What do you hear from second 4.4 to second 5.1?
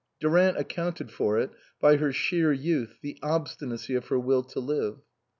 to live.